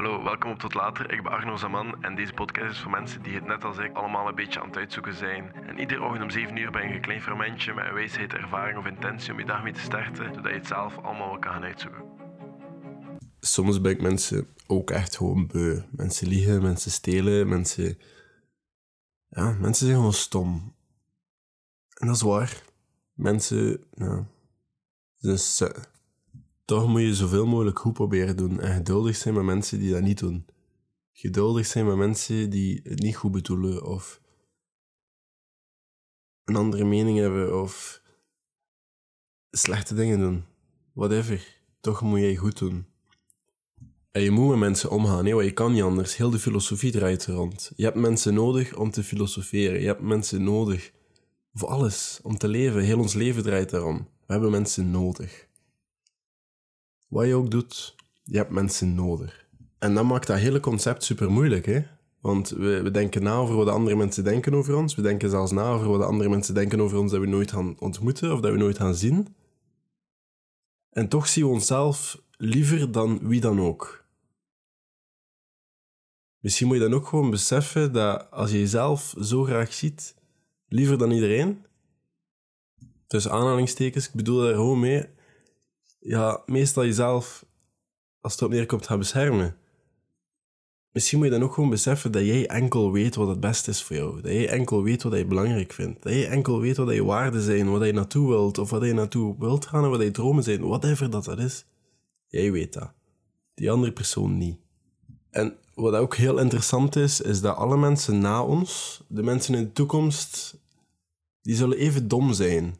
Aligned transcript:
Hallo, 0.00 0.22
welkom 0.22 0.50
op 0.50 0.58
Tot 0.58 0.74
Later. 0.74 1.12
Ik 1.12 1.22
ben 1.22 1.32
Arno 1.32 1.56
Zaman 1.56 2.02
en 2.02 2.14
deze 2.14 2.32
podcast 2.32 2.70
is 2.70 2.78
voor 2.78 2.90
mensen 2.90 3.22
die 3.22 3.34
het 3.34 3.46
net 3.46 3.64
als 3.64 3.78
ik 3.78 3.96
allemaal 3.96 4.28
een 4.28 4.34
beetje 4.34 4.60
aan 4.60 4.66
het 4.66 4.76
uitzoeken 4.76 5.14
zijn. 5.14 5.54
En 5.54 5.78
iedere 5.78 6.02
ochtend 6.02 6.22
om 6.22 6.30
7 6.30 6.56
uur 6.56 6.70
ben 6.70 6.88
je 6.88 6.94
een 6.94 7.00
klein 7.00 7.22
fermentje 7.22 7.74
met 7.74 7.86
een 7.86 7.94
wijsheid, 7.94 8.32
ervaring 8.32 8.78
of 8.78 8.86
intentie 8.86 9.32
om 9.32 9.38
je 9.38 9.44
dag 9.44 9.62
mee 9.62 9.72
te 9.72 9.80
starten, 9.80 10.34
zodat 10.34 10.50
je 10.50 10.58
het 10.58 10.66
zelf 10.66 10.96
allemaal 10.96 11.28
wel 11.28 11.38
kan 11.38 11.52
gaan 11.52 11.62
uitzoeken. 11.62 12.02
Soms 13.40 13.80
ben 13.80 13.92
ik 13.92 14.02
mensen 14.02 14.46
ook 14.66 14.90
echt 14.90 15.16
gewoon 15.16 15.46
beu. 15.46 15.80
Mensen 15.90 16.28
liegen, 16.28 16.62
mensen 16.62 16.90
stelen, 16.90 17.48
mensen... 17.48 17.98
Ja, 19.28 19.50
mensen 19.50 19.86
zijn 19.86 19.98
gewoon 19.98 20.12
stom. 20.12 20.74
En 21.94 22.06
dat 22.06 22.16
is 22.16 22.22
waar. 22.22 22.62
Mensen, 23.12 23.84
ja... 23.90 24.24
Dus... 25.18 25.62
toch 26.70 26.88
moet 26.88 27.00
je 27.00 27.14
zoveel 27.14 27.46
mogelijk 27.46 27.78
goed 27.78 27.92
proberen 27.92 28.36
doen 28.36 28.60
en 28.60 28.74
geduldig 28.74 29.16
zijn 29.16 29.34
met 29.34 29.44
mensen 29.44 29.78
die 29.78 29.92
dat 29.92 30.02
niet 30.02 30.18
doen. 30.18 30.46
Geduldig 31.12 31.66
zijn 31.66 31.86
met 31.86 31.96
mensen 31.96 32.50
die 32.50 32.80
het 32.82 33.02
niet 33.02 33.16
goed 33.16 33.32
bedoelen 33.32 33.84
of 33.84 34.20
een 36.44 36.56
andere 36.56 36.84
mening 36.84 37.18
hebben 37.18 37.60
of 37.60 38.02
slechte 39.50 39.94
dingen 39.94 40.18
doen. 40.18 40.44
Whatever. 40.92 41.60
Toch 41.80 42.00
moet 42.02 42.20
jij 42.20 42.36
goed 42.36 42.58
doen. 42.58 42.86
En 44.10 44.22
je 44.22 44.30
moet 44.30 44.48
met 44.48 44.58
mensen 44.58 44.90
omgaan, 44.90 45.26
hè, 45.26 45.32
want 45.32 45.44
je 45.44 45.52
kan 45.52 45.72
niet 45.72 45.82
anders. 45.82 46.16
Heel 46.16 46.30
de 46.30 46.38
filosofie 46.38 46.92
draait 46.92 47.26
er 47.26 47.34
rond. 47.34 47.72
Je 47.76 47.84
hebt 47.84 47.96
mensen 47.96 48.34
nodig 48.34 48.76
om 48.76 48.90
te 48.90 49.04
filosoferen. 49.04 49.80
Je 49.80 49.86
hebt 49.86 50.02
mensen 50.02 50.44
nodig 50.44 50.92
voor 51.52 51.68
alles, 51.68 52.20
om 52.22 52.38
te 52.38 52.48
leven. 52.48 52.82
Heel 52.82 52.98
ons 52.98 53.14
leven 53.14 53.42
draait 53.42 53.70
daarom. 53.70 54.08
We 54.26 54.32
hebben 54.32 54.50
mensen 54.50 54.90
nodig. 54.90 55.48
Wat 57.10 57.26
je 57.26 57.34
ook 57.34 57.50
doet, 57.50 57.94
je 58.22 58.36
hebt 58.36 58.50
mensen 58.50 58.94
nodig. 58.94 59.46
En 59.78 59.94
dat 59.94 60.04
maakt 60.04 60.26
dat 60.26 60.38
hele 60.38 60.60
concept 60.60 61.04
super 61.04 61.30
moeilijk, 61.30 61.66
hè? 61.66 61.82
Want 62.20 62.48
we, 62.48 62.90
denken 62.92 63.22
na 63.22 63.36
over 63.36 63.54
wat 63.54 63.66
de 63.66 63.72
andere 63.72 63.96
mensen 63.96 64.24
denken 64.24 64.54
over 64.54 64.76
ons. 64.76 64.94
We 64.94 65.02
denken 65.02 65.30
zelfs 65.30 65.52
na 65.52 65.70
over 65.70 65.88
wat 65.88 66.00
de 66.00 66.06
andere 66.06 66.28
mensen 66.28 66.54
denken 66.54 66.80
over 66.80 66.98
ons 66.98 67.10
dat 67.10 67.20
we 67.20 67.26
nooit 67.26 67.52
gaan 67.52 67.80
ontmoeten 67.80 68.32
of 68.32 68.40
dat 68.40 68.52
we 68.52 68.58
nooit 68.58 68.76
gaan 68.76 68.94
zien. 68.94 69.34
En 70.90 71.08
toch 71.08 71.28
zien 71.28 71.44
we 71.44 71.50
onszelf 71.50 72.22
liever 72.36 72.92
dan 72.92 73.18
wie 73.28 73.40
dan 73.40 73.60
ook. 73.60 74.04
Misschien 76.38 76.66
moet 76.66 76.76
je 76.76 76.82
dan 76.82 76.94
ook 76.94 77.06
gewoon 77.06 77.30
beseffen 77.30 77.92
dat 77.92 78.30
als 78.30 78.50
je 78.50 78.58
jezelf 78.58 79.14
zo 79.20 79.44
graag 79.44 79.72
ziet, 79.72 80.14
liever 80.68 80.98
dan 80.98 81.10
iedereen, 81.10 81.64
tussen 83.06 83.32
aanhalingstekens, 83.32 84.06
ik 84.06 84.14
bedoel 84.14 84.40
daar 84.40 84.54
gewoon 84.54 84.80
mee, 84.80 85.08
ja, 86.00 86.42
meestal 86.46 86.84
jezelf, 86.84 87.44
als 88.20 88.32
het 88.32 88.40
erop 88.40 88.54
neerkomt, 88.54 88.86
gaat 88.86 88.98
beschermen. 88.98 89.56
Misschien 90.92 91.18
moet 91.18 91.26
je 91.26 91.32
dan 91.32 91.42
ook 91.42 91.54
gewoon 91.54 91.70
beseffen 91.70 92.12
dat 92.12 92.24
jij 92.24 92.46
enkel 92.46 92.92
weet 92.92 93.14
wat 93.14 93.28
het 93.28 93.40
beste 93.40 93.70
is 93.70 93.82
voor 93.82 93.96
jou. 93.96 94.20
Dat 94.20 94.32
jij 94.32 94.48
enkel 94.48 94.82
weet 94.82 95.02
wat 95.02 95.16
je 95.16 95.24
belangrijk 95.24 95.72
vindt. 95.72 96.02
Dat 96.02 96.12
jij 96.12 96.28
enkel 96.28 96.60
weet 96.60 96.76
wat 96.76 96.94
je 96.94 97.04
waarden 97.04 97.42
zijn, 97.42 97.70
wat 97.70 97.84
je 97.84 97.92
naartoe 97.92 98.28
wilt, 98.28 98.58
of 98.58 98.70
wat 98.70 98.84
je 98.84 98.92
naartoe 98.92 99.36
wilt 99.38 99.66
gaan 99.66 99.84
en 99.84 99.90
wat 99.90 100.02
je 100.02 100.10
dromen 100.10 100.42
zijn. 100.42 100.66
Whatever 100.66 101.10
dat 101.10 101.24
dat 101.24 101.38
is. 101.38 101.64
Jij 102.26 102.52
weet 102.52 102.72
dat. 102.72 102.92
Die 103.54 103.70
andere 103.70 103.92
persoon 103.92 104.38
niet. 104.38 104.58
En 105.30 105.56
wat 105.74 105.94
ook 105.94 106.16
heel 106.16 106.38
interessant 106.38 106.96
is, 106.96 107.20
is 107.20 107.40
dat 107.40 107.56
alle 107.56 107.76
mensen 107.76 108.18
na 108.18 108.44
ons, 108.44 109.00
de 109.08 109.22
mensen 109.22 109.54
in 109.54 109.64
de 109.64 109.72
toekomst, 109.72 110.58
die 111.42 111.56
zullen 111.56 111.78
even 111.78 112.08
dom 112.08 112.32
zijn. 112.32 112.78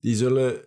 Die 0.00 0.16
zullen 0.16 0.64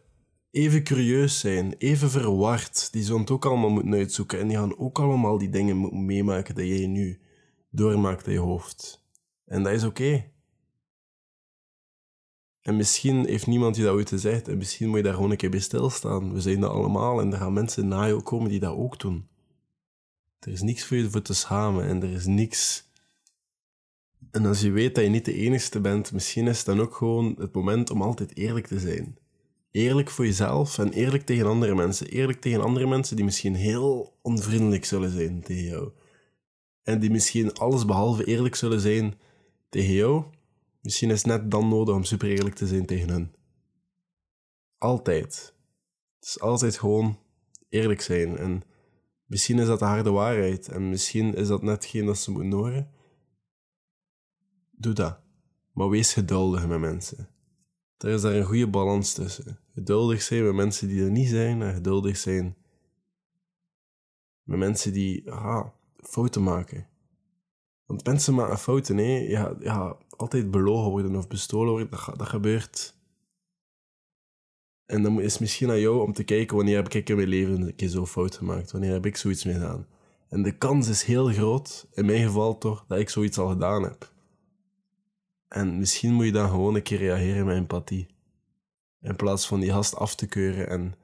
even 0.52 0.84
curieus 0.84 1.40
zijn, 1.40 1.74
even 1.78 2.10
verward. 2.10 2.92
Die 2.92 3.04
zullen 3.04 3.22
het 3.22 3.32
ook 3.32 3.46
allemaal 3.46 3.70
moeten 3.70 3.94
uitzoeken. 3.94 4.40
En 4.40 4.48
die 4.48 4.58
gaan 4.58 4.78
ook 4.78 5.00
allemaal 5.00 5.38
die 5.38 5.50
dingen 5.50 6.06
meemaken 6.06 6.56
dat 6.56 6.66
jij 6.66 6.88
nu 6.88 7.20
doormaakt 7.70 8.28
in 8.28 8.34
je 8.34 8.40
hoofd. 8.40 9.04
En 9.46 9.64
dat 9.64 9.74
is 9.74 9.84
oké. 9.84 10.32
En 12.62 12.78
misschien 12.78 13.26
heeft 13.26 13.48
niemand 13.48 13.76
je 13.76 13.84
dat 13.84 13.94
ooit 13.94 14.10
gezegd. 14.10 14.48
En 14.48 14.58
misschien 14.58 14.88
moet 14.88 14.98
je 14.98 15.04
daar 15.04 15.14
gewoon 15.14 15.32
een 15.32 15.38
keer 15.38 15.50
bij 15.50 15.60
stilstaan. 15.60 16.34
We 16.34 16.42
zijn 16.42 16.60
dat 16.60 16.72
allemaal. 16.72 17.22
En 17.22 17.32
er 17.32 17.38
gaan 17.38 17.54
mensen 17.54 17.88
na 17.88 18.06
je 18.06 18.22
komen 18.22 18.50
die 18.50 18.60
dat 18.60 18.76
ook 18.76 19.00
doen. 19.00 19.28
Er 20.40 20.52
is 20.52 20.62
niks 20.62 20.86
voor 20.86 20.98
je 20.98 21.10
voor 21.10 21.22
te 21.22 21.34
schamen. 21.34 21.86
En 21.86 22.04
er 22.04 22.12
is 22.12 22.26
niks... 22.26 22.88
En 24.32 24.46
als 24.46 24.62
je 24.62 24.72
weet 24.72 24.96
dat 24.96 25.04
je 25.04 25.10
niet 25.10 25.26
de 25.26 25.34
enigste 25.34 25.80
bent, 25.80 26.12
misschien 26.12 26.48
is 26.48 26.58
het 26.58 26.66
dan 26.66 26.80
ook 26.80 26.96
gewoon 26.96 27.36
het 27.38 27.54
moment 27.54 27.90
om 27.90 28.02
altijd 28.02 28.38
eerlijk 28.38 28.68
te 28.68 28.80
zijn 28.80 29.18
eerlijk 29.72 30.10
voor 30.10 30.26
jezelf 30.26 30.78
en 30.78 30.92
eerlijk 30.92 31.26
tegen 31.26 31.46
andere 31.46 31.76
mensen. 31.76 32.08
Eerlijk 32.08 32.42
tegen 32.42 32.62
andere 32.62 32.88
mensen 32.88 33.16
die 33.16 33.26
misschien 33.26 33.56
heel 33.56 34.18
onvriendelijk 34.22 34.86
zullen 34.86 35.12
zijn 35.12 35.42
tegen 35.42 35.64
jou. 35.64 35.92
En 36.84 37.00
die 37.00 37.10
misschien 37.10 37.54
alles 37.54 37.86
behalve 37.86 38.26
eerlijk 38.26 38.56
zullen 38.56 38.80
zijn 38.80 39.20
tegen 39.70 39.94
jou. 39.94 40.24
Misschien 40.82 41.10
is 41.10 41.18
het 41.18 41.28
net 41.28 41.52
dan 41.52 41.68
nodig 41.68 41.96
om 41.96 42.04
super 42.04 42.30
eerlijk 42.30 42.56
te 42.56 42.68
zijn 42.68 42.86
tegen 42.86 43.10
hen. 43.10 43.34
Altijd. 44.78 45.54
Het 46.20 46.28
is 46.28 46.40
altijd 46.40 46.78
gewoon 46.78 47.20
eerlijk 47.70 48.02
zijn. 48.02 48.38
En 48.38 48.62
misschien 49.26 49.60
is 49.60 49.68
dat 49.68 49.80
de 49.80 49.86
harde 49.86 50.12
waarheid. 50.12 50.68
En 50.68 50.90
misschien 50.90 51.36
is 51.36 51.48
dat 51.48 51.62
net 51.62 51.86
geen 51.86 52.06
dat 52.06 52.18
ze 52.18 52.32
moeten 52.32 52.52
horen. 52.52 52.92
Doe 54.72 54.94
dat. 54.94 55.20
Maar 55.74 55.90
wees 55.90 56.14
geduldig 56.14 56.68
met 56.68 56.80
mensen. 56.80 57.30
Er 58.00 58.10
is 58.10 58.22
daar 58.22 58.36
een 58.36 58.46
goede 58.46 58.68
balans 58.68 59.14
tussen. 59.14 59.60
Geduldig 59.74 60.22
zijn 60.22 60.46
met 60.46 60.54
mensen 60.54 60.88
die 60.88 61.04
er 61.04 61.12
niet 61.12 61.30
zijn 61.30 61.62
en 61.62 61.74
geduldig 61.74 62.18
zijn 62.18 62.56
met 64.50 64.58
mensen 64.58 64.94
die 64.94 65.24
fouten 65.96 66.44
maken. 66.44 66.88
Want 67.86 68.06
mensen 68.06 68.34
maken 68.34 68.58
fouten, 68.58 68.98
hè. 68.98 69.18
Ja, 69.18 69.56
ja, 69.60 69.98
altijd 70.10 70.52
belogen 70.52 70.90
worden 70.90 71.16
of 71.16 71.28
bestolen 71.28 71.72
worden, 71.72 71.90
dat, 71.90 72.18
dat 72.18 72.28
gebeurt. 72.28 72.96
En 74.86 75.04
dan 75.04 75.22
is 75.22 75.32
het 75.32 75.42
misschien 75.42 75.70
aan 75.70 75.80
jou 75.80 76.02
om 76.02 76.14
te 76.14 76.24
kijken 76.24 76.56
wanneer 76.56 76.76
heb 76.76 76.94
ik 76.94 77.10
in 77.10 77.16
mijn 77.16 77.28
leven 77.28 77.62
een 77.62 77.76
keer 77.76 77.88
zo 77.88 78.06
fout 78.06 78.36
gemaakt. 78.36 78.72
Wanneer 78.72 78.92
heb 78.92 79.06
ik 79.06 79.18
zoiets 79.18 79.44
mee 79.44 79.54
gedaan. 79.54 79.88
En 80.30 80.44
de 80.44 80.58
kans 80.58 80.88
is 80.88 81.04
heel 81.04 81.28
groot, 81.28 81.88
in 81.94 82.06
mijn 82.06 82.26
geval 82.26 82.58
toch, 82.58 82.86
dat 82.88 83.00
ik 83.00 83.10
zoiets 83.10 83.38
al 83.38 83.50
gedaan 83.50 83.84
heb. 83.84 84.12
En 85.50 85.78
misschien 85.78 86.14
moet 86.14 86.26
je 86.26 86.32
dan 86.32 86.50
gewoon 86.50 86.76
een 86.76 86.84
keer 86.84 86.98
reageren 86.98 87.46
met 87.46 87.56
empathie. 87.56 88.08
In 89.02 89.16
plaats 89.16 89.48
van 89.48 89.60
die 89.60 89.72
gast 89.72 89.96
af 89.96 90.16
te 90.16 90.28
keuren 90.28 90.70
en... 90.70 90.96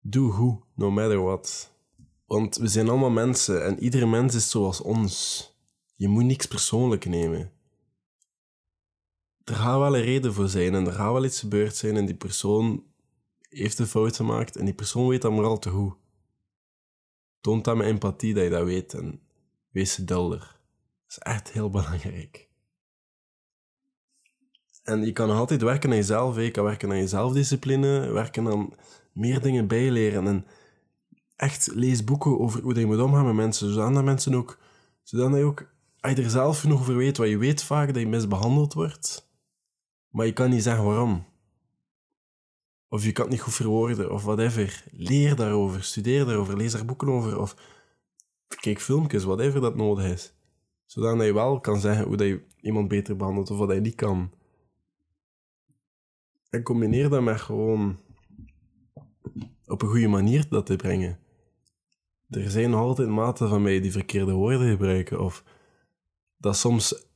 Doe 0.00 0.32
goed, 0.32 0.64
no 0.74 0.90
matter 0.90 1.22
what. 1.22 1.74
Want 2.26 2.56
we 2.56 2.68
zijn 2.68 2.88
allemaal 2.88 3.10
mensen 3.10 3.64
en 3.64 3.78
iedere 3.78 4.06
mens 4.06 4.34
is 4.34 4.50
zoals 4.50 4.80
ons. 4.80 5.44
Je 5.96 6.08
moet 6.08 6.24
niks 6.24 6.46
persoonlijk 6.46 7.04
nemen. 7.04 7.52
Er 9.44 9.54
gaat 9.54 9.78
wel 9.78 9.96
een 9.96 10.02
reden 10.02 10.34
voor 10.34 10.48
zijn 10.48 10.74
en 10.74 10.86
er 10.86 10.92
gaat 10.92 11.12
wel 11.12 11.24
iets 11.24 11.40
gebeurd 11.40 11.76
zijn 11.76 11.96
en 11.96 12.06
die 12.06 12.14
persoon 12.14 12.84
heeft 13.48 13.78
een 13.78 13.86
fout 13.86 14.16
gemaakt 14.16 14.56
en 14.56 14.64
die 14.64 14.74
persoon 14.74 15.08
weet 15.08 15.22
dat 15.22 15.32
maar 15.32 15.44
al 15.44 15.58
te 15.58 15.70
goed. 15.70 15.94
Toont 17.40 17.64
dat 17.64 17.76
met 17.76 17.86
empathie 17.86 18.34
dat 18.34 18.44
je 18.44 18.50
dat 18.50 18.64
weet 18.64 18.94
en 18.94 19.20
wees 19.70 19.94
geduldig. 19.94 20.60
Dat 21.06 21.10
is 21.10 21.18
echt 21.18 21.52
heel 21.52 21.70
belangrijk. 21.70 22.49
En 24.90 25.04
je 25.04 25.12
kan 25.12 25.30
altijd 25.30 25.62
werken 25.62 25.90
aan 25.90 25.96
jezelf. 25.96 26.36
Je 26.36 26.50
kan 26.50 26.64
werken 26.64 26.90
aan 26.90 26.96
je 26.96 27.08
zelfdiscipline, 27.08 28.12
werken 28.12 28.48
aan 28.48 28.70
meer 29.12 29.40
dingen 29.40 29.66
bijleren. 29.66 30.26
En 30.26 30.46
echt 31.36 31.70
lees 31.74 32.04
boeken 32.04 32.40
over 32.40 32.62
hoe 32.62 32.78
je 32.78 32.86
moet 32.86 33.00
omgaan 33.00 33.26
met 33.26 33.34
mensen. 33.34 33.72
Zodat 33.72 33.94
dat 33.94 34.04
mensen 34.04 34.34
ook... 34.34 34.58
Zodat 35.02 35.34
je 35.34 35.44
ook... 35.44 35.68
Als 36.00 36.14
er 36.14 36.30
zelf 36.30 36.60
genoeg 36.60 36.80
over 36.80 36.96
weet, 36.96 37.16
wat 37.16 37.28
je 37.28 37.38
weet 37.38 37.62
vaak 37.62 37.86
dat 37.86 38.02
je 38.02 38.08
misbehandeld 38.08 38.74
wordt. 38.74 39.28
Maar 40.08 40.26
je 40.26 40.32
kan 40.32 40.50
niet 40.50 40.62
zeggen 40.62 40.84
waarom. 40.84 41.24
Of 42.88 43.04
je 43.04 43.12
kan 43.12 43.24
het 43.24 43.32
niet 43.32 43.42
goed 43.42 43.54
verwoorden, 43.54 44.12
of 44.12 44.24
whatever. 44.24 44.84
Leer 44.90 45.36
daarover, 45.36 45.84
studeer 45.84 46.24
daarover, 46.24 46.56
lees 46.56 46.72
daar 46.72 46.84
boeken 46.84 47.08
over. 47.08 47.40
Of 47.40 47.56
kijk 48.60 48.80
filmpjes, 48.80 49.24
whatever 49.24 49.60
dat 49.60 49.76
nodig 49.76 50.04
is. 50.04 50.34
Zodat 50.86 51.22
je 51.22 51.32
wel 51.32 51.60
kan 51.60 51.80
zeggen 51.80 52.06
hoe 52.06 52.16
dat 52.16 52.26
je 52.26 52.42
iemand 52.60 52.88
beter 52.88 53.16
behandelt, 53.16 53.50
of 53.50 53.58
wat 53.58 53.72
je 53.72 53.80
niet 53.80 53.94
kan. 53.94 54.30
En 56.50 56.62
combineer 56.62 57.08
dat 57.08 57.22
met 57.22 57.40
gewoon 57.40 57.98
op 59.66 59.82
een 59.82 59.88
goede 59.88 60.08
manier 60.08 60.48
dat 60.48 60.66
te 60.66 60.76
brengen. 60.76 61.18
Er 62.28 62.50
zijn 62.50 62.70
nog 62.70 62.80
altijd 62.80 63.08
maten 63.08 63.48
van 63.48 63.62
mij 63.62 63.80
die 63.80 63.92
verkeerde 63.92 64.32
woorden 64.32 64.70
gebruiken. 64.70 65.20
Of 65.20 65.44
dat 66.36 66.56
soms 66.56 67.06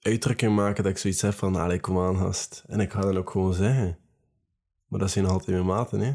uitdrukkingen 0.00 0.54
maken 0.54 0.82
dat 0.82 0.92
ik 0.92 0.98
zoiets 0.98 1.20
heb 1.20 1.32
van, 1.32 1.56
allee, 1.56 1.80
kom 1.80 1.98
aan, 1.98 2.16
gast. 2.16 2.64
En 2.66 2.80
ik 2.80 2.92
ga 2.92 3.00
dat 3.00 3.16
ook 3.16 3.30
gewoon 3.30 3.54
zeggen. 3.54 3.98
Maar 4.88 5.00
dat 5.00 5.10
zijn 5.10 5.24
nog 5.24 5.32
altijd 5.32 5.50
mijn 5.50 5.66
maten, 5.66 6.00
hè. 6.00 6.14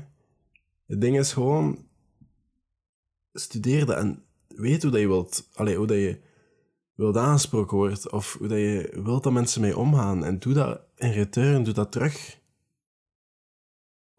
Het 0.85 1.01
ding 1.01 1.17
is 1.17 1.33
gewoon, 1.33 1.87
studeer 3.33 3.85
dat 3.85 3.97
en 3.97 4.23
weet 4.47 4.81
hoe 4.81 4.91
dat 4.91 4.99
je 4.99 5.07
wilt, 5.07 5.49
allee, 5.53 5.75
hoe 5.75 5.87
dat 5.87 5.97
je 5.97 6.19
wilt 6.95 7.17
aangesproken 7.17 7.77
wordt, 7.77 8.11
of 8.11 8.37
hoe 8.37 8.47
dat 8.47 8.57
je 8.57 8.99
wilt 9.03 9.23
dat 9.23 9.33
mensen 9.33 9.61
mee 9.61 9.77
omgaan. 9.77 10.25
En 10.25 10.39
doe 10.39 10.53
dat 10.53 10.81
in 10.95 11.11
return, 11.11 11.63
doe 11.63 11.73
dat 11.73 11.91
terug. 11.91 12.38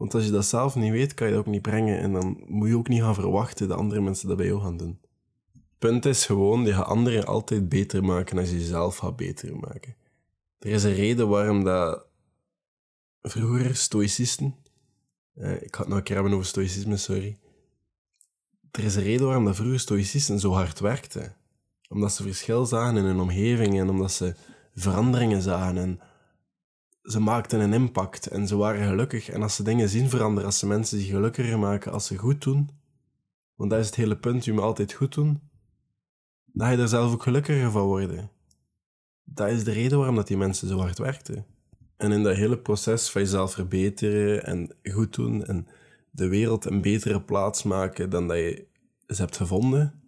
Want 0.01 0.15
als 0.15 0.25
je 0.25 0.31
dat 0.31 0.45
zelf 0.45 0.75
niet 0.75 0.93
weet, 0.93 1.15
kan 1.15 1.27
je 1.27 1.33
dat 1.33 1.43
ook 1.43 1.53
niet 1.53 1.63
brengen. 1.63 1.99
En 1.99 2.13
dan 2.13 2.43
moet 2.47 2.69
je 2.69 2.77
ook 2.77 2.89
niet 2.89 3.03
gaan 3.03 3.15
verwachten 3.15 3.69
dat 3.69 3.79
andere 3.79 4.01
mensen 4.01 4.29
dat 4.29 4.37
bij 4.37 4.47
jou 4.47 4.61
gaan 4.61 4.77
doen. 4.77 5.01
punt 5.79 6.07
is 6.07 6.27
gewoon, 6.27 6.65
je 6.65 6.73
gaat 6.73 6.87
anderen 6.87 7.27
altijd 7.27 7.69
beter 7.69 8.05
maken 8.05 8.39
als 8.39 8.51
je 8.51 8.59
jezelf 8.59 8.97
gaat 8.97 9.17
beter 9.17 9.57
maken. 9.57 9.97
Er 10.59 10.71
is 10.71 10.85
een 10.85 10.95
reden 10.95 11.29
waarom 11.29 11.65
dat 11.65 12.07
vroeger 13.23 13.77
stoïcisten... 13.77 14.55
Eh, 15.35 15.63
ik 15.63 15.75
ga 15.77 15.81
het 15.81 15.89
nog 15.89 15.99
een 15.99 16.05
keer 16.05 16.15
hebben 16.15 16.33
over 16.33 16.47
stoïcisme, 16.47 16.97
sorry. 16.97 17.39
Er 18.71 18.85
is 18.85 18.95
een 18.95 19.03
reden 19.03 19.27
waarom 19.27 19.45
dat 19.45 19.57
vroeger 19.57 19.81
stoïcisten 19.81 20.41
zo 20.41 20.53
hard 20.53 20.81
werkten. 20.81 21.37
Omdat 21.89 22.13
ze 22.13 22.23
verschil 22.23 22.67
zagen 22.67 22.97
in 22.97 23.05
hun 23.05 23.21
omgeving 23.21 23.79
en 23.79 23.91
omdat 23.91 24.13
ze 24.13 24.35
veranderingen 24.75 25.43
zagen 25.43 25.79
en 25.79 26.01
ze 27.11 27.21
maakten 27.21 27.61
een 27.61 27.73
impact 27.73 28.27
en 28.27 28.47
ze 28.47 28.57
waren 28.57 28.89
gelukkig. 28.89 29.29
En 29.29 29.43
als 29.43 29.55
ze 29.55 29.63
dingen 29.63 29.89
zien 29.89 30.09
veranderen, 30.09 30.45
als 30.45 30.59
ze 30.59 30.67
mensen 30.67 30.99
zich 30.99 31.09
gelukkiger 31.09 31.59
maken, 31.59 31.93
als 31.93 32.07
ze 32.07 32.17
goed 32.17 32.43
doen, 32.43 32.71
want 33.55 33.71
dat 33.71 33.81
is 33.81 33.87
het 33.87 33.95
hele 33.95 34.17
punt, 34.17 34.45
je 34.45 34.53
moet 34.53 34.63
altijd 34.63 34.93
goed 34.93 35.15
doen, 35.15 35.41
dan 36.45 36.67
ga 36.67 36.73
je 36.73 36.79
er 36.79 36.89
zelf 36.89 37.13
ook 37.13 37.23
gelukkiger 37.23 37.71
van 37.71 37.87
worden. 37.87 38.31
Dat 39.25 39.51
is 39.51 39.65
de 39.65 39.73
reden 39.73 39.99
waarom 39.99 40.17
dat 40.17 40.27
die 40.27 40.37
mensen 40.37 40.69
zo 40.69 40.79
hard 40.79 40.99
werkten. 40.99 41.47
En 41.97 42.13
in 42.13 42.23
dat 42.23 42.37
hele 42.37 42.59
proces 42.59 43.11
van 43.11 43.23
jezelf 43.23 43.53
verbeteren 43.53 44.45
en 44.45 44.77
goed 44.93 45.15
doen 45.15 45.45
en 45.45 45.67
de 46.11 46.29
wereld 46.29 46.65
een 46.65 46.81
betere 46.81 47.23
plaats 47.23 47.63
maken 47.63 48.11
dan 48.11 48.29
dat 48.29 48.37
je 48.37 48.67
ze 49.07 49.21
hebt 49.21 49.37
gevonden, 49.37 50.03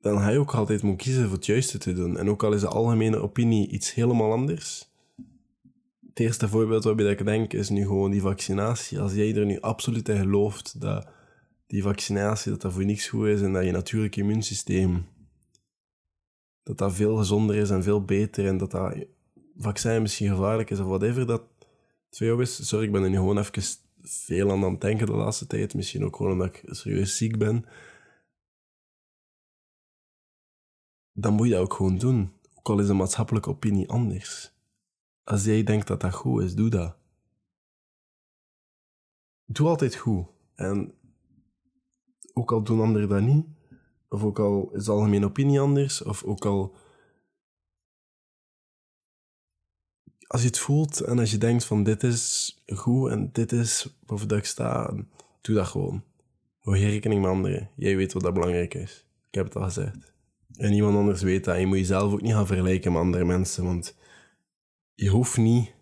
dan 0.00 0.18
ga 0.18 0.28
je 0.28 0.38
ook 0.38 0.54
altijd 0.54 0.82
moeten 0.82 1.04
kiezen 1.06 1.24
voor 1.24 1.36
het 1.36 1.46
juiste 1.46 1.78
te 1.78 1.92
doen. 1.92 2.18
En 2.18 2.28
ook 2.28 2.42
al 2.42 2.52
is 2.52 2.60
de 2.60 2.68
algemene 2.68 3.16
opinie 3.16 3.68
iets 3.68 3.94
helemaal 3.94 4.32
anders. 4.32 4.89
Het 6.10 6.20
eerste 6.20 6.48
voorbeeld 6.48 6.84
waarbij 6.84 7.10
ik 7.10 7.24
denk 7.24 7.52
is 7.52 7.68
nu 7.68 7.82
gewoon 7.82 8.10
die 8.10 8.20
vaccinatie. 8.20 9.00
Als 9.00 9.12
jij 9.12 9.36
er 9.36 9.46
nu 9.46 9.60
absoluut 9.60 10.08
in 10.08 10.18
gelooft 10.18 10.80
dat 10.80 11.08
die 11.66 11.82
vaccinatie 11.82 12.50
dat 12.50 12.60
dat 12.60 12.72
voor 12.72 12.84
niks 12.84 13.08
goed 13.08 13.26
is 13.26 13.42
en 13.42 13.52
dat 13.52 13.64
je 13.64 13.70
natuurlijk 13.70 14.16
immuunsysteem 14.16 15.06
dat 16.62 16.78
dat 16.78 16.94
veel 16.94 17.16
gezonder 17.16 17.56
is 17.56 17.70
en 17.70 17.82
veel 17.82 18.04
beter 18.04 18.46
en 18.46 18.56
dat 18.56 18.70
dat 18.70 18.94
vaccin 19.56 20.02
misschien 20.02 20.28
gevaarlijk 20.28 20.70
is 20.70 20.78
of 20.78 20.86
whatever 20.86 21.26
dat 21.26 21.42
voor 22.10 22.26
jou 22.26 22.42
is. 22.42 22.68
Sorry, 22.68 22.86
ik 22.86 22.92
ben 22.92 23.02
er 23.02 23.10
nu 23.10 23.16
gewoon 23.16 23.38
even 23.38 23.62
veel 24.02 24.50
aan 24.50 24.64
aan 24.64 24.72
het 24.72 24.80
denken 24.80 25.06
de 25.06 25.12
laatste 25.12 25.46
tijd. 25.46 25.74
Misschien 25.74 26.04
ook 26.04 26.16
gewoon 26.16 26.32
omdat 26.32 26.46
ik 26.46 26.62
serieus 26.66 27.16
ziek 27.16 27.38
ben. 27.38 27.64
Dan 31.12 31.34
moet 31.34 31.46
je 31.46 31.52
dat 31.52 31.62
ook 31.62 31.74
gewoon 31.74 31.98
doen. 31.98 32.32
Ook 32.54 32.68
al 32.68 32.78
is 32.78 32.86
de 32.86 32.92
maatschappelijke 32.92 33.50
opinie 33.50 33.88
anders. 33.88 34.52
Als 35.30 35.44
jij 35.44 35.62
denkt 35.62 35.86
dat 35.86 36.00
dat 36.00 36.14
goed 36.14 36.42
is, 36.42 36.54
doe 36.54 36.68
dat. 36.68 36.96
Doe 39.44 39.68
altijd 39.68 39.94
goed. 39.94 40.26
En 40.54 40.94
ook 42.32 42.52
al 42.52 42.62
doen 42.62 42.80
anderen 42.80 43.08
dat 43.08 43.20
niet, 43.20 43.46
of 44.08 44.22
ook 44.24 44.38
al 44.38 44.70
is 44.72 44.84
de 44.84 44.90
algemene 44.90 45.26
opinie 45.26 45.60
anders, 45.60 46.02
of 46.02 46.24
ook 46.24 46.44
al 46.44 46.76
als 50.26 50.40
je 50.40 50.46
het 50.46 50.58
voelt 50.58 51.00
en 51.00 51.18
als 51.18 51.30
je 51.30 51.38
denkt 51.38 51.64
van 51.64 51.82
dit 51.82 52.02
is 52.02 52.56
goed 52.66 53.10
en 53.10 53.32
dit 53.32 53.52
is 53.52 53.98
waarvoor 54.06 54.32
ik 54.32 54.44
sta, 54.44 54.94
doe 55.40 55.54
dat 55.54 55.66
gewoon. 55.66 56.02
Hou 56.58 56.76
geen 56.76 56.90
rekening 56.90 57.20
met 57.20 57.30
anderen. 57.30 57.70
Jij 57.76 57.96
weet 57.96 58.12
wat 58.12 58.22
dat 58.22 58.34
belangrijk 58.34 58.74
is. 58.74 59.06
Ik 59.28 59.34
heb 59.34 59.44
het 59.44 59.56
al 59.56 59.62
gezegd. 59.62 60.12
En 60.56 60.70
niemand 60.70 60.96
anders 60.96 61.22
weet 61.22 61.44
dat. 61.44 61.58
Je 61.58 61.66
moet 61.66 61.78
jezelf 61.78 62.12
ook 62.12 62.22
niet 62.22 62.32
gaan 62.32 62.46
vergelijken 62.46 62.92
met 62.92 63.00
andere 63.00 63.24
mensen, 63.24 63.64
want 63.64 63.98
je 65.00 65.08
hoeft 65.08 65.36
niet 65.36 65.74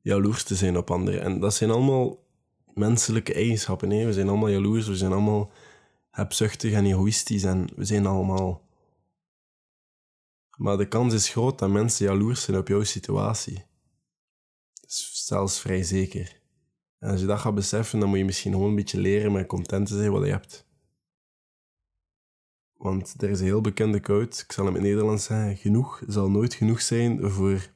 jaloers 0.00 0.42
te 0.44 0.54
zijn 0.54 0.76
op 0.76 0.90
anderen. 0.90 1.22
En 1.22 1.40
dat 1.40 1.54
zijn 1.54 1.70
allemaal 1.70 2.24
menselijke 2.74 3.34
eigenschappen. 3.34 3.88
Nee? 3.88 4.06
We 4.06 4.12
zijn 4.12 4.28
allemaal 4.28 4.48
jaloers, 4.48 4.86
we 4.86 4.96
zijn 4.96 5.12
allemaal 5.12 5.50
hebzuchtig 6.10 6.72
en 6.72 6.84
egoïstisch 6.84 7.42
en 7.42 7.68
we 7.76 7.84
zijn 7.84 8.06
allemaal... 8.06 8.64
Maar 10.56 10.76
de 10.76 10.88
kans 10.88 11.14
is 11.14 11.28
groot 11.28 11.58
dat 11.58 11.70
mensen 11.70 12.06
jaloers 12.06 12.42
zijn 12.42 12.56
op 12.56 12.68
jouw 12.68 12.82
situatie 12.82 13.64
zelfs 15.12 15.60
vrij 15.60 15.82
zeker. 15.82 16.40
En 16.98 17.10
als 17.10 17.20
je 17.20 17.26
dat 17.26 17.38
gaat 17.38 17.54
beseffen, 17.54 18.00
dan 18.00 18.08
moet 18.08 18.18
je 18.18 18.24
misschien 18.24 18.52
gewoon 18.52 18.68
een 18.68 18.74
beetje 18.74 19.00
leren 19.00 19.32
met 19.32 19.46
content 19.46 19.86
te 19.86 19.96
zijn 19.96 20.10
wat 20.10 20.24
je 20.24 20.30
hebt. 20.30 20.66
Want 22.76 23.14
er 23.22 23.30
is 23.30 23.40
een 23.40 23.46
heel 23.46 23.60
bekende 23.60 24.00
quote, 24.00 24.42
ik 24.42 24.52
zal 24.52 24.64
hem 24.64 24.76
in 24.76 24.82
Nederlands 24.82 25.24
zeggen, 25.24 25.56
genoeg 25.56 26.02
zal 26.06 26.30
nooit 26.30 26.54
genoeg 26.54 26.82
zijn 26.82 27.30
voor 27.30 27.74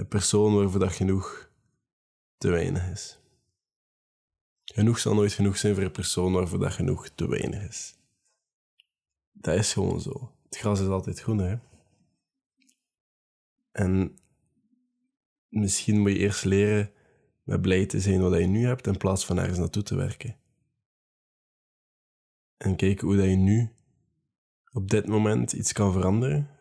een 0.00 0.08
persoon 0.08 0.54
waarvoor 0.54 0.80
dat 0.80 0.92
genoeg 0.92 1.50
te 2.38 2.50
weinig 2.50 2.90
is. 2.90 3.18
Genoeg 4.64 4.98
zal 4.98 5.14
nooit 5.14 5.32
genoeg 5.32 5.56
zijn 5.56 5.74
voor 5.74 5.84
een 5.84 5.90
persoon 5.90 6.32
waarvoor 6.32 6.58
dat 6.58 6.72
genoeg 6.72 7.08
te 7.08 7.28
weinig 7.28 7.68
is. 7.68 7.94
Dat 9.32 9.54
is 9.54 9.72
gewoon 9.72 10.00
zo. 10.00 10.32
Het 10.44 10.56
gras 10.56 10.80
is 10.80 10.86
altijd 10.86 11.20
groen. 11.20 11.60
En 13.72 14.18
misschien 15.48 16.00
moet 16.00 16.10
je 16.10 16.18
eerst 16.18 16.44
leren 16.44 16.92
met 17.42 17.62
blij 17.62 17.86
te 17.86 18.00
zijn 18.00 18.20
wat 18.20 18.38
je 18.38 18.46
nu 18.46 18.66
hebt 18.66 18.86
in 18.86 18.96
plaats 18.96 19.26
van 19.26 19.38
ergens 19.38 19.58
naartoe 19.58 19.82
te 19.82 19.94
werken. 19.94 20.36
En 22.56 22.76
kijken 22.76 23.06
hoe 23.06 23.16
dat 23.16 23.26
je 23.26 23.36
nu 23.36 23.74
op 24.72 24.90
dit 24.90 25.06
moment 25.06 25.52
iets 25.52 25.72
kan 25.72 25.92
veranderen 25.92 26.59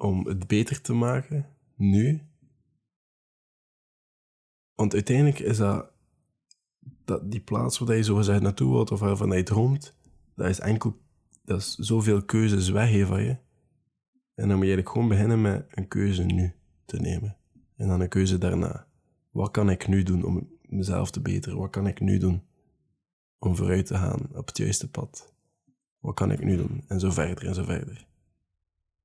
om 0.00 0.26
het 0.26 0.46
beter 0.46 0.80
te 0.80 0.92
maken, 0.92 1.46
nu. 1.74 2.20
Want 4.74 4.94
uiteindelijk 4.94 5.38
is 5.38 5.56
dat, 5.56 5.90
dat 7.04 7.30
die 7.30 7.40
plaats 7.40 7.78
waar 7.78 7.96
je 7.96 8.02
zogezegd 8.02 8.42
naartoe 8.42 8.72
wilt 8.72 8.90
of 8.90 9.00
waarvan 9.00 9.36
je 9.36 9.42
droomt, 9.42 9.96
dat 10.34 10.48
is 10.48 10.60
enkel 10.60 11.00
dat 11.44 11.60
is 11.60 11.74
zoveel 11.74 12.22
keuzes 12.22 12.68
weg 12.68 13.06
van 13.06 13.22
je. 13.22 13.36
En 14.34 14.48
dan 14.48 14.56
moet 14.56 14.66
je 14.66 14.72
eigenlijk 14.72 14.88
gewoon 14.88 15.08
beginnen 15.08 15.40
met 15.40 15.66
een 15.70 15.88
keuze 15.88 16.22
nu 16.22 16.54
te 16.84 17.00
nemen. 17.00 17.36
En 17.76 17.88
dan 17.88 18.00
een 18.00 18.08
keuze 18.08 18.38
daarna. 18.38 18.86
Wat 19.30 19.50
kan 19.50 19.70
ik 19.70 19.88
nu 19.88 20.02
doen 20.02 20.24
om 20.24 20.48
mezelf 20.62 21.10
te 21.10 21.20
beteren? 21.20 21.58
Wat 21.58 21.70
kan 21.70 21.86
ik 21.86 22.00
nu 22.00 22.18
doen 22.18 22.42
om 23.38 23.56
vooruit 23.56 23.86
te 23.86 23.94
gaan 23.94 24.28
op 24.34 24.46
het 24.46 24.58
juiste 24.58 24.90
pad? 24.90 25.34
Wat 25.98 26.14
kan 26.14 26.30
ik 26.30 26.44
nu 26.44 26.56
doen? 26.56 26.84
En 26.88 27.00
zo 27.00 27.10
verder 27.10 27.46
en 27.46 27.54
zo 27.54 27.64
verder. 27.64 28.08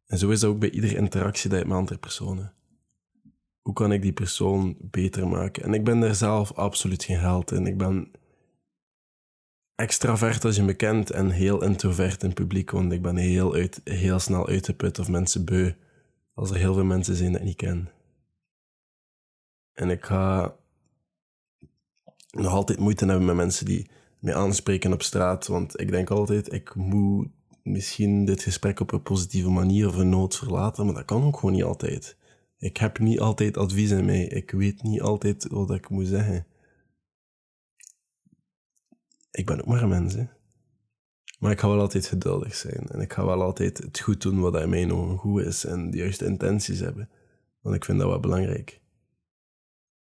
En 0.06 0.18
zo 0.18 0.30
is 0.30 0.40
dat 0.40 0.50
ook 0.50 0.60
bij 0.60 0.70
iedere 0.70 0.96
interactie 0.96 1.50
dat 1.50 1.60
je 1.60 1.66
met 1.66 1.78
andere 1.78 2.00
personen. 2.00 2.54
Hoe 3.62 3.74
kan 3.74 3.92
ik 3.92 4.02
die 4.02 4.14
persoon 4.14 4.78
beter 4.80 5.28
maken? 5.28 5.64
En 5.64 5.74
ik 5.74 5.84
ben 5.84 6.00
daar 6.00 6.16
zelf 6.16 6.54
absoluut 6.54 7.04
geen 7.04 7.20
held 7.20 7.52
in. 7.52 7.68
Ik 7.68 7.78
ben 7.78 8.12
extravert 9.76 10.46
als 10.46 10.56
je 10.56 10.64
me 10.64 10.74
kent 10.74 11.12
en 11.12 11.30
heel 11.30 11.64
introvert 11.64 12.24
in 12.24 12.34
publiek, 12.34 12.72
want 12.72 12.92
ik 12.92 13.02
ben 13.02 13.16
heel, 13.16 13.54
uit, 13.54 13.82
heel 13.84 14.20
snel 14.20 14.48
uitgeput 14.48 15.00
of 15.00 15.10
mensen 15.10 15.46
beu 15.46 15.72
als 16.34 16.50
er 16.50 16.56
heel 16.56 16.74
veel 16.74 16.84
mensen 16.84 17.16
zijn 17.16 17.32
dat 17.32 17.42
ik 17.42 17.48
niet 17.48 17.56
ken. 17.56 17.90
En 19.74 19.90
ik 19.90 20.06
ga 20.06 20.56
nog 22.30 22.52
altijd 22.52 22.80
moeite 22.80 23.06
hebben 23.06 23.26
met 23.26 23.36
mensen 23.36 23.66
die 23.66 23.90
me 24.20 24.34
aanspreken 24.34 24.94
op 24.94 25.02
straat, 25.02 25.48
want 25.48 25.80
ik 25.80 25.92
denk 25.92 26.10
altijd, 26.10 26.54
ik 26.54 26.76
moet 26.76 27.28
misschien 27.66 28.26
dit 28.26 28.44
gesprek 28.44 28.80
op 28.80 28.92
een 28.92 29.02
positieve 29.02 29.50
manier 29.50 29.88
of 29.88 29.96
een 29.96 30.10
nood 30.10 30.36
verlaten, 30.36 30.86
maar 30.86 30.96
dat 30.96 31.06
kan 31.06 31.24
ook 31.24 31.38
gewoon 31.40 31.56
niet 31.56 31.64
altijd. 31.64 32.18
Ik 32.58 32.78
heb 32.78 33.00
niet 33.00 33.20
altijd 33.20 33.58
advies 33.58 33.92
in 33.92 34.06
mij. 34.06 34.24
Ik 34.24 34.52
weet 34.52 34.84
niet 34.84 35.02
altijd 35.02 35.48
wat 35.48 35.72
ik 35.72 35.90
moet 35.90 36.08
zeggen 36.08 36.46
ik 39.36 39.46
ben 39.46 39.60
ook 39.60 39.66
maar 39.66 39.82
een 39.82 39.90
mens, 39.90 40.14
hè. 40.14 40.26
Maar 41.40 41.52
ik 41.52 41.60
ga 41.60 41.68
wel 41.68 41.80
altijd 41.80 42.08
geduldig 42.08 42.56
zijn. 42.56 42.88
En 42.88 43.00
ik 43.00 43.14
ga 43.14 43.26
wel 43.26 43.42
altijd 43.42 43.78
het 43.78 44.00
goed 44.00 44.22
doen 44.22 44.40
wat 44.40 44.56
in 44.56 44.70
mijn 44.70 44.94
ogen 44.94 45.18
goed 45.18 45.42
is. 45.42 45.66
En 45.66 45.92
de 45.92 45.98
juiste 45.98 46.26
intenties 46.26 46.80
hebben. 46.80 47.10
Want 47.62 47.76
ik 47.76 47.86
vind 47.86 48.00
dat 48.00 48.08
wel 48.08 48.20
belangrijk. 48.20 48.82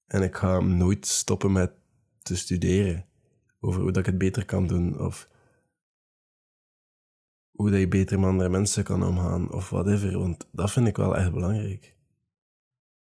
En 0.06 0.22
ik 0.22 0.36
ga 0.36 0.60
nooit 0.60 1.06
stoppen 1.06 1.52
met 1.52 1.72
te 2.22 2.36
studeren. 2.36 3.06
Over 3.60 3.82
hoe 3.82 3.92
dat 3.92 4.02
ik 4.02 4.06
het 4.06 4.18
beter 4.18 4.46
kan 4.46 4.68
doen. 4.68 5.00
Of 5.00 5.30
hoe 7.56 7.70
dat 7.70 7.80
je 7.80 7.88
beter 7.88 8.20
met 8.20 8.30
andere 8.30 8.50
mensen 8.50 8.84
kan 8.84 9.04
omgaan. 9.04 9.52
Of 9.52 9.70
whatever. 9.70 10.20
Want 10.20 10.48
dat 10.52 10.72
vind 10.72 10.88
ik 10.88 10.98
wel 10.98 11.18
echt 11.18 11.34
belangrijk. 11.34 11.96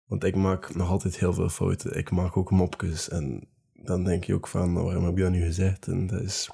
Want 0.04 0.24
ik 0.24 0.36
maak 0.36 0.74
nog 0.74 0.88
altijd 0.88 1.18
heel 1.18 1.32
veel 1.32 1.48
fouten. 1.48 1.96
Ik 1.98 2.10
maak 2.10 2.36
ook 2.36 2.50
mopjes. 2.50 3.08
En 3.08 3.48
dan 3.72 4.04
denk 4.04 4.24
je 4.24 4.34
ook 4.34 4.48
van, 4.48 4.72
nou, 4.72 4.84
waarom 4.84 5.04
heb 5.04 5.16
je 5.16 5.22
dat 5.22 5.32
nu 5.32 5.44
gezegd? 5.44 5.86
En 5.86 6.06
dat 6.06 6.20
is, 6.20 6.50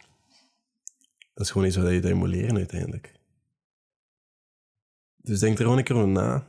dat 1.35 1.51
gewoon 1.51 1.67
iets 1.67 1.77
wat 1.77 1.91
je 1.91 2.01
dat 2.01 2.15
moet 2.15 2.29
leren 2.29 2.57
uiteindelijk. 2.57 3.19
Dus 5.17 5.41
denk 5.41 5.57
er 5.57 5.63
gewoon 5.63 5.79
een 5.79 5.85
keer 5.85 5.97
over 5.97 6.09
na. 6.09 6.47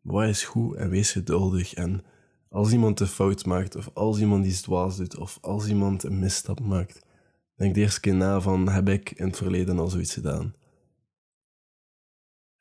Wat 0.00 0.28
is 0.28 0.44
goed 0.44 0.76
en 0.76 0.90
wees 0.90 1.12
geduldig. 1.12 1.74
En 1.74 2.04
als 2.48 2.72
iemand 2.72 3.00
een 3.00 3.06
fout 3.06 3.46
maakt, 3.46 3.76
of 3.76 3.90
als 3.94 4.20
iemand 4.20 4.46
iets 4.46 4.60
dwaas 4.60 4.96
doet, 4.96 5.16
of 5.16 5.38
als 5.40 5.68
iemand 5.68 6.02
een 6.02 6.18
misstap 6.18 6.60
maakt, 6.60 7.06
denk 7.54 7.74
de 7.74 7.80
eerste 7.80 8.00
keer 8.00 8.14
na 8.14 8.40
van, 8.40 8.68
heb 8.68 8.88
ik 8.88 9.10
in 9.10 9.26
het 9.26 9.36
verleden 9.36 9.78
al 9.78 9.88
zoiets 9.88 10.14
gedaan? 10.14 10.54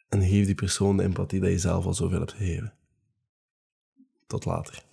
En 0.10 0.22
geef 0.24 0.46
die 0.46 0.56
persoon 0.56 0.98
de 0.98 1.04
empathie 1.04 1.40
dat 1.40 1.50
je 1.50 1.60
zelf 1.60 1.86
al 1.86 1.94
zoveel 1.94 2.20
hebt 2.20 2.34
gegeven. 2.34 2.74
Tot 4.28 4.46
later. 4.46 4.84